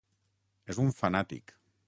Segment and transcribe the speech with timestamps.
[0.75, 1.57] És un fanàtic.